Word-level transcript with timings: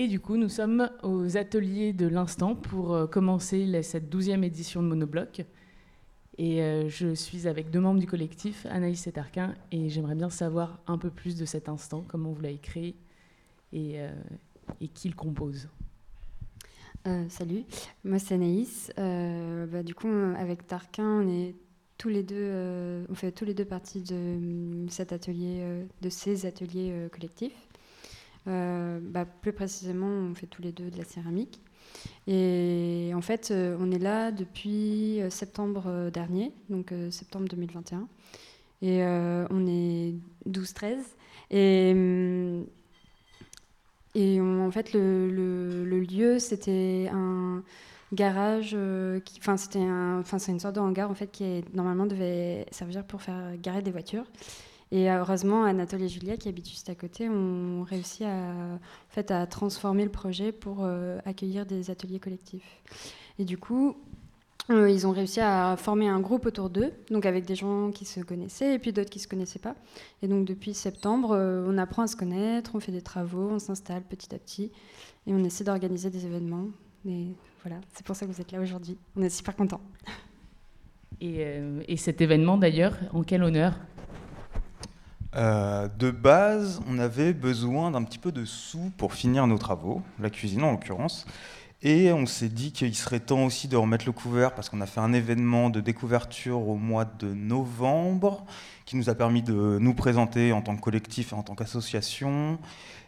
Et 0.00 0.08
du 0.08 0.18
coup, 0.18 0.38
nous 0.38 0.48
sommes 0.48 0.88
aux 1.02 1.36
ateliers 1.36 1.92
de 1.92 2.06
l'instant 2.06 2.54
pour 2.54 2.94
euh, 2.94 3.06
commencer 3.06 3.82
cette 3.82 4.08
douzième 4.08 4.42
édition 4.42 4.82
de 4.82 4.88
Monobloc. 4.88 5.44
Et 6.38 6.62
euh, 6.62 6.88
je 6.88 7.14
suis 7.14 7.46
avec 7.46 7.70
deux 7.70 7.80
membres 7.80 8.00
du 8.00 8.06
collectif, 8.06 8.64
Anaïs 8.70 9.06
et 9.06 9.12
Tarquin, 9.12 9.54
et 9.72 9.90
j'aimerais 9.90 10.14
bien 10.14 10.30
savoir 10.30 10.80
un 10.86 10.96
peu 10.96 11.10
plus 11.10 11.36
de 11.36 11.44
cet 11.44 11.68
instant, 11.68 12.02
comment 12.08 12.32
vous 12.32 12.40
l'avez 12.40 12.56
créé 12.56 12.94
et, 13.74 14.00
euh, 14.00 14.10
qui 14.94 15.10
le 15.10 15.14
compose. 15.14 15.68
salut, 17.28 17.64
moi 18.02 18.18
c'est 18.18 18.36
Anaïs. 18.36 18.90
Bah, 18.96 19.82
du 19.82 19.94
coup, 19.94 20.08
avec 20.08 20.66
Tarquin, 20.66 21.20
on 21.20 21.28
est 21.28 21.54
tous 21.98 22.08
les 22.08 22.22
deux, 22.22 23.04
on 23.10 23.14
fait 23.14 23.32
tous 23.32 23.44
les 23.44 23.52
deux 23.52 23.66
partie 23.66 24.00
de 24.00 24.86
cet 24.88 25.12
atelier, 25.12 25.84
de 26.00 26.08
ces 26.08 26.46
ateliers 26.46 27.08
collectifs. 27.12 27.69
Euh, 28.48 28.98
bah, 29.02 29.24
plus 29.24 29.52
précisément, 29.52 30.06
on 30.06 30.34
fait 30.34 30.46
tous 30.46 30.62
les 30.62 30.72
deux 30.72 30.90
de 30.90 30.98
la 30.98 31.04
céramique. 31.04 31.60
Et 32.26 33.12
en 33.14 33.20
fait, 33.20 33.50
euh, 33.50 33.76
on 33.80 33.90
est 33.90 33.98
là 33.98 34.30
depuis 34.30 35.20
euh, 35.20 35.30
septembre 35.30 36.10
dernier, 36.12 36.52
donc 36.68 36.92
septembre 37.10 37.48
2021. 37.48 38.08
Et 38.82 39.02
on 39.50 39.66
est 39.66 40.14
12-13. 40.48 40.96
Et, 44.14 44.40
en 44.40 44.70
fait, 44.70 44.92
le, 44.94 46.00
lieu, 46.00 46.38
c'était 46.38 47.10
un 47.12 47.62
garage, 48.12 48.74
enfin 49.38 49.56
c'était 49.56 49.78
une 49.78 50.58
sorte 50.58 50.74
de 50.74 50.80
hangar 50.80 51.10
en 51.10 51.14
fait 51.14 51.30
qui 51.30 51.62
normalement 51.74 52.06
devait 52.06 52.66
servir 52.72 53.04
pour 53.04 53.22
faire 53.22 53.56
garer 53.58 53.82
des 53.82 53.92
voitures. 53.92 54.24
Et 54.92 55.08
heureusement, 55.08 55.64
Anatole 55.64 56.02
et 56.02 56.08
Julia, 56.08 56.36
qui 56.36 56.48
habitent 56.48 56.68
juste 56.68 56.90
à 56.90 56.96
côté, 56.96 57.28
ont 57.28 57.84
réussi 57.84 58.24
à, 58.24 58.28
en 58.28 58.78
fait, 59.10 59.30
à 59.30 59.46
transformer 59.46 60.04
le 60.04 60.10
projet 60.10 60.50
pour 60.50 60.78
euh, 60.80 61.18
accueillir 61.24 61.64
des 61.64 61.90
ateliers 61.90 62.18
collectifs. 62.18 62.82
Et 63.38 63.44
du 63.44 63.56
coup, 63.56 63.96
euh, 64.70 64.90
ils 64.90 65.06
ont 65.06 65.12
réussi 65.12 65.40
à 65.40 65.76
former 65.76 66.08
un 66.08 66.18
groupe 66.18 66.44
autour 66.44 66.70
d'eux, 66.70 66.92
donc 67.10 67.24
avec 67.24 67.44
des 67.44 67.54
gens 67.54 67.92
qui 67.92 68.04
se 68.04 68.20
connaissaient 68.20 68.74
et 68.74 68.78
puis 68.80 68.92
d'autres 68.92 69.10
qui 69.10 69.18
ne 69.18 69.22
se 69.22 69.28
connaissaient 69.28 69.60
pas. 69.60 69.76
Et 70.22 70.28
donc 70.28 70.44
depuis 70.44 70.74
septembre, 70.74 71.32
euh, 71.32 71.64
on 71.68 71.78
apprend 71.78 72.02
à 72.02 72.06
se 72.08 72.16
connaître, 72.16 72.74
on 72.74 72.80
fait 72.80 72.92
des 72.92 73.02
travaux, 73.02 73.48
on 73.50 73.58
s'installe 73.60 74.02
petit 74.02 74.34
à 74.34 74.38
petit 74.38 74.72
et 75.26 75.32
on 75.32 75.42
essaie 75.44 75.64
d'organiser 75.64 76.10
des 76.10 76.26
événements. 76.26 76.66
Et 77.06 77.28
voilà, 77.62 77.80
c'est 77.94 78.04
pour 78.04 78.16
ça 78.16 78.26
que 78.26 78.32
vous 78.32 78.40
êtes 78.40 78.52
là 78.52 78.60
aujourd'hui. 78.60 78.98
On 79.16 79.22
est 79.22 79.30
super 79.30 79.54
contents. 79.56 79.80
Et, 81.20 81.44
et 81.88 81.96
cet 81.96 82.20
événement 82.20 82.56
d'ailleurs, 82.56 82.96
en 83.12 83.22
quel 83.22 83.42
honneur? 83.42 83.74
Euh, 85.36 85.88
de 85.98 86.10
base, 86.10 86.80
on 86.88 86.98
avait 86.98 87.32
besoin 87.32 87.90
d'un 87.92 88.02
petit 88.02 88.18
peu 88.18 88.32
de 88.32 88.44
sous 88.44 88.90
pour 88.96 89.14
finir 89.14 89.46
nos 89.46 89.58
travaux, 89.58 90.02
la 90.18 90.30
cuisine 90.30 90.62
en 90.64 90.72
l'occurrence. 90.72 91.26
Et 91.82 92.12
on 92.12 92.26
s'est 92.26 92.50
dit 92.50 92.72
qu'il 92.72 92.94
serait 92.94 93.20
temps 93.20 93.44
aussi 93.44 93.66
de 93.66 93.76
remettre 93.76 94.04
le 94.04 94.12
couvert 94.12 94.54
parce 94.54 94.68
qu'on 94.68 94.82
a 94.82 94.86
fait 94.86 95.00
un 95.00 95.14
événement 95.14 95.70
de 95.70 95.80
découverture 95.80 96.68
au 96.68 96.76
mois 96.76 97.06
de 97.06 97.32
novembre 97.32 98.44
qui 98.84 98.96
nous 98.96 99.08
a 99.08 99.14
permis 99.14 99.40
de 99.40 99.78
nous 99.80 99.94
présenter 99.94 100.52
en 100.52 100.60
tant 100.60 100.76
que 100.76 100.82
collectif 100.82 101.32
et 101.32 101.36
en 101.36 101.42
tant 101.42 101.54
qu'association. 101.54 102.58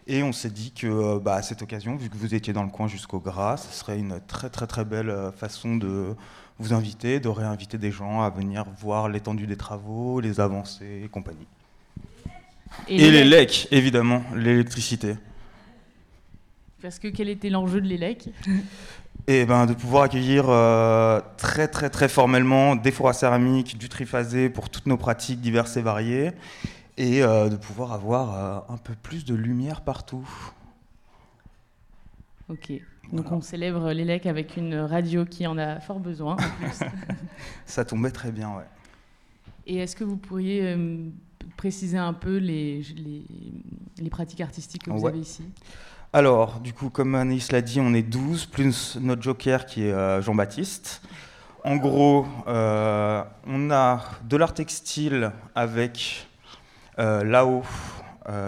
Et 0.07 0.23
on 0.23 0.33
s'est 0.33 0.51
dit 0.51 0.73
que 0.73 0.87
euh, 0.87 1.21
bah, 1.21 1.35
à 1.35 1.43
cette 1.43 1.61
occasion, 1.61 1.97
vu 1.97 2.09
que 2.09 2.17
vous 2.17 2.35
étiez 2.35 2.55
dans 2.55 2.63
le 2.63 2.71
coin 2.71 2.89
jusqu'au 2.89 3.21
Gras, 3.21 3.59
ce 3.59 3.73
serait 3.73 3.99
une 3.99 4.21
très 4.27 4.49
très 4.49 4.67
très 4.67 4.87
belle 4.87 5.11
euh, 5.11 5.33
façon 5.33 5.77
de 5.77 6.17
vous 6.59 6.73
inviter, 6.73 7.21
de 7.21 7.29
réinviter 7.29 7.77
des 7.77 7.91
gens 7.91 8.23
à 8.23 8.31
venir 8.31 8.65
voir 8.81 9.09
l'étendue 9.09 9.47
des 9.47 9.57
travaux, 9.57 10.21
les 10.21 10.41
avancées 10.41 11.03
et 11.05 11.09
compagnie. 11.09 11.47
Et, 12.89 13.11
les 13.11 13.25
lecs, 13.25 13.69
évidemment, 13.71 14.23
l'électricité. 14.35 15.15
Parce 16.81 16.99
que 16.99 17.09
quel 17.09 17.29
était 17.29 17.51
l'enjeu 17.51 17.81
de 17.81 17.87
l'ELEC 17.87 18.31
et 19.29 19.43
eh 19.43 19.47
ben, 19.47 19.67
de 19.67 19.75
pouvoir 19.75 20.03
accueillir 20.03 20.47
euh, 20.49 21.21
très 21.37 21.69
très 21.69 21.91
très 21.91 22.09
formellement 22.09 22.75
des 22.75 22.91
fours 22.91 23.09
à 23.09 23.13
céramique, 23.13 23.79
du 23.79 23.89
triphasé 23.89 24.51
pour 24.51 24.69
toutes 24.69 24.87
nos 24.87 24.97
pratiques 24.97 25.41
diverses 25.41 25.77
et 25.77 25.83
variées, 25.83 26.33
et 26.97 27.23
euh, 27.23 27.49
de 27.49 27.55
pouvoir 27.55 27.93
avoir 27.93 28.35
euh, 28.35 28.75
un 28.75 28.79
peu 28.79 28.95
plus 29.01 29.25
de 29.25 29.37
lumière 29.37 29.83
partout. 29.83 30.29
Ok, 32.49 32.73
donc 33.13 33.31
on 33.31 33.41
célèbre 33.41 33.93
l'ELEC 33.93 34.27
avec 34.27 34.57
une 34.57 34.75
radio 34.75 35.25
qui 35.25 35.47
en 35.47 35.57
a 35.57 35.79
fort 35.79 36.01
besoin. 36.01 36.37
Ça 37.65 37.85
tombait 37.85 38.11
très 38.11 38.33
bien, 38.33 38.49
ouais. 38.57 38.67
Et 39.69 39.77
est-ce 39.77 39.95
que 39.95 40.03
vous 40.03 40.17
pourriez 40.17 40.77
préciser 41.63 41.97
un 41.97 42.13
peu 42.13 42.39
les, 42.39 42.83
les, 44.01 44.11
pratiques 44.11 44.41
artistiques 44.41 44.83
que 44.83 44.91
vous 44.91 45.07
avez 45.07 45.21
ici 45.21 45.45
alors, 46.13 46.59
du 46.59 46.75
coup, 46.75 46.91
comme 46.91 47.15
Anaïs 47.15 47.53
l'a 47.53 47.63
dit, 47.63 47.81
on 47.81 47.95
est 47.95 48.03
12, 48.03 48.47
plus 48.47 48.99
notre 49.01 49.23
joker 49.23 49.65
qui 49.65 49.85
est 49.85 49.93
euh, 49.93 50.21
Jean-Baptiste. 50.21 51.01
En 51.65 51.77
gros, 51.77 52.27
euh, 52.49 53.23
on 53.47 53.71
a 53.71 54.03
de 54.25 54.37
l'art 54.37 54.53
textile 54.53 55.31
avec 55.55 56.29
euh, 56.99 57.25
là-haut, 57.25 57.63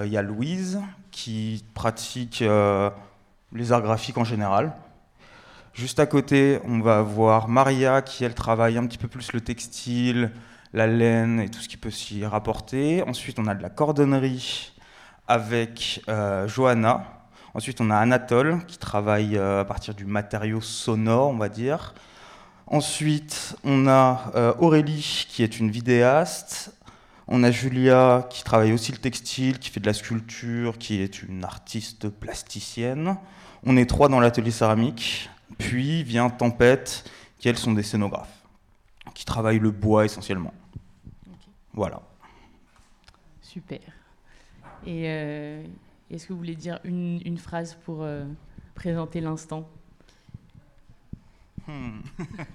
il 0.05 0.11
y 0.11 0.17
a 0.19 0.23
Louise 0.23 0.81
qui 1.13 1.65
pratique 1.73 2.41
les 2.41 3.73
arts 3.73 3.83
graphiques 3.83 4.19
en 4.19 4.25
général. 4.25 4.75
Juste 5.73 6.01
à 6.01 6.07
côté, 6.07 6.59
on 6.65 6.81
va 6.81 6.99
avoir 6.99 7.49
Maria 7.49 8.03
qui, 8.03 8.25
elle, 8.25 8.35
travaille 8.35 8.77
un 8.77 8.87
petit 8.87 8.99
peu 8.99 9.09
plus 9.09 9.33
le 9.33 9.41
textile, 9.41 10.33
la 10.75 10.89
laine 10.89 11.39
et 11.41 11.49
tout 11.49 11.61
ce 11.61 11.69
qui 11.69 11.77
peut 11.77 11.91
s'y 11.91 12.27
rapporter. 12.27 13.03
Ensuite, 13.05 13.39
on 13.39 13.47
a 13.47 13.55
de 13.55 13.63
la 13.63 13.71
cordonnerie 13.71 14.73
avec 15.29 16.03
euh, 16.09 16.49
Johanna. 16.49 17.07
Ensuite, 17.55 17.81
on 17.81 17.91
a 17.91 17.97
Anatole 17.97 18.67
qui 18.67 18.77
travaille 18.77 19.39
euh, 19.39 19.61
à 19.61 19.65
partir 19.65 19.95
du 19.95 20.05
matériau 20.05 20.61
sonore, 20.61 21.29
on 21.29 21.37
va 21.37 21.49
dire. 21.49 21.95
Ensuite, 22.67 23.57
on 23.63 23.87
a 23.87 24.33
euh, 24.35 24.53
Aurélie 24.59 25.27
qui 25.29 25.45
est 25.45 25.61
une 25.61 25.71
vidéaste. 25.71 26.75
On 27.29 27.45
a 27.45 27.53
Julia 27.53 28.27
qui 28.29 28.43
travaille 28.43 28.73
aussi 28.73 28.91
le 28.91 28.99
textile, 28.99 29.61
qui 29.61 29.71
fait 29.71 29.81
de 29.81 29.87
la 29.87 29.95
sculpture, 29.95 30.77
qui 30.77 31.01
est 31.01 31.23
une 31.23 31.45
artiste 31.45 32.09
plasticienne. 32.09 33.17
On 33.65 33.77
est 33.77 33.87
trois 33.87 34.09
dans 34.09 34.19
l'atelier 34.19 34.51
céramique. 34.51 35.31
Puis 35.57 36.03
vient 36.03 36.31
Tempête, 36.31 37.09
qui 37.39 37.49
elles 37.49 37.59
sont 37.59 37.73
des 37.73 37.85
scénographes, 37.85 38.43
qui 39.15 39.25
travaillent 39.25 39.61
le 39.61 39.71
bois 39.71 40.05
essentiellement. 40.05 40.53
Voilà. 41.75 42.01
Super. 43.43 43.81
Et 44.87 45.05
euh, 45.07 45.65
est-ce 46.11 46.27
que 46.27 46.33
vous 46.33 46.39
voulez 46.39 46.55
dire 46.55 46.79
une, 46.85 47.39
phrase 47.39 47.77
pour 47.85 48.03
euh, 48.03 48.25
présenter 48.75 49.21
l'instant? 49.21 49.69
Hmm. 51.67 52.01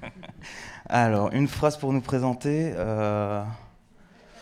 Alors, 0.89 1.31
une 1.33 1.47
phrase 1.47 1.77
pour 1.77 1.91
nous 1.91 2.01
présenter. 2.01 2.73
Euh, 2.75 3.43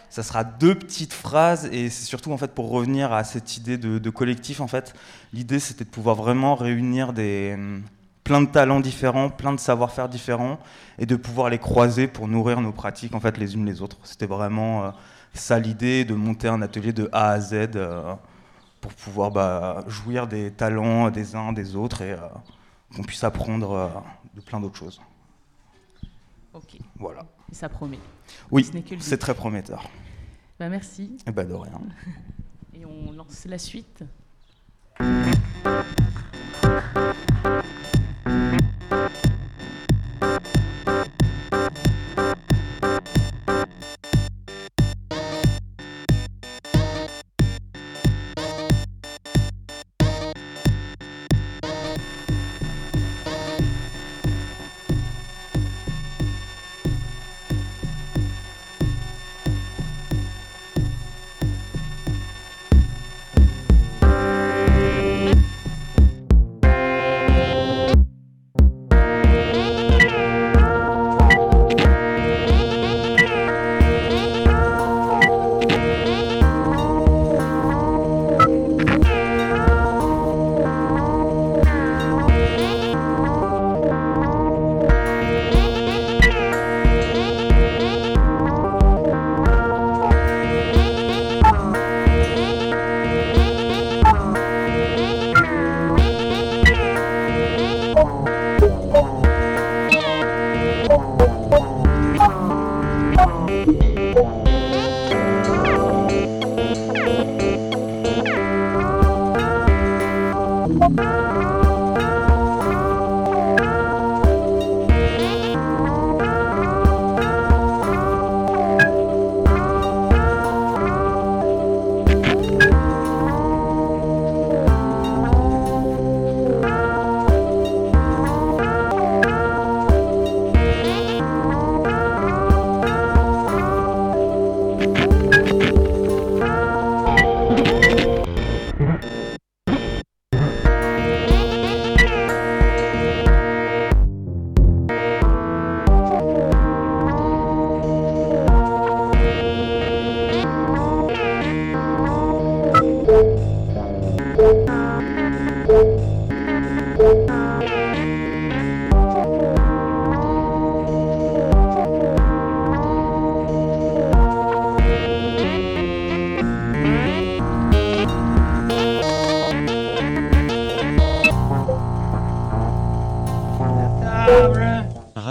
ça 0.10 0.24
sera 0.24 0.44
deux 0.44 0.76
petites 0.76 1.14
phrases 1.14 1.66
et 1.66 1.90
c'est 1.90 2.06
surtout 2.06 2.32
en 2.32 2.38
fait 2.38 2.54
pour 2.54 2.70
revenir 2.70 3.12
à 3.14 3.24
cette 3.24 3.58
idée 3.58 3.78
de, 3.78 3.98
de 3.98 4.10
collectif. 4.10 4.62
En 4.62 4.68
fait, 4.68 4.94
l'idée 5.34 5.60
c'était 5.60 5.86
de 5.86 5.90
pouvoir 5.90 6.16
vraiment 6.16 6.56
réunir 6.56 7.14
des 7.14 7.58
plein 8.28 8.42
de 8.42 8.48
talents 8.48 8.82
différents, 8.82 9.30
plein 9.30 9.54
de 9.54 9.60
savoir-faire 9.60 10.10
différents, 10.10 10.60
et 11.00 11.06
de 11.06 11.16
pouvoir 11.16 11.50
les 11.50 11.60
croiser 11.60 12.10
pour 12.10 12.28
nourrir 12.28 12.60
nos 12.60 12.74
pratiques 12.74 13.16
en 13.16 13.22
fait 13.22 13.38
les 13.38 13.56
unes 13.56 13.66
les 13.66 13.82
autres. 13.82 13.96
C'était 14.04 14.26
vraiment 14.26 14.84
euh, 14.84 14.92
ça 15.34 15.58
l'idée 15.58 16.04
de 16.04 16.14
monter 16.14 16.50
un 16.50 16.62
atelier 16.62 16.92
de 16.92 17.08
A 17.14 17.30
à 17.30 17.40
Z 17.40 17.54
euh, 17.54 18.14
pour 18.82 18.94
pouvoir 18.94 19.32
bah, 19.32 19.86
jouir 19.88 20.28
des 20.28 20.52
talents 20.52 21.10
des 21.10 21.38
uns 21.38 21.54
des 21.54 21.78
autres 21.78 22.02
et 22.02 22.12
euh, 22.12 22.18
qu'on 22.94 23.04
puisse 23.04 23.24
apprendre 23.24 23.94
de 24.36 24.42
plein 24.42 24.60
d'autres 24.60 24.76
choses. 24.78 25.00
Ok. 26.54 26.80
Voilà. 27.00 27.26
Et 27.50 27.56
ça 27.56 27.70
promet. 27.70 28.00
Oui, 28.52 28.70
c'est 29.00 29.18
très 29.20 29.36
prometteur. 29.36 29.90
Bah 30.60 30.68
merci. 30.68 31.04
Et 31.04 31.30
eh 31.30 31.32
bah 31.32 31.46
de 31.46 31.54
rien. 31.54 31.80
Et 32.74 32.84
on 32.86 33.14
lance 33.14 33.46
la 33.46 33.58
suite. 33.58 34.04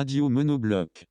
Radio 0.07 0.29
Monobloc. 0.31 1.03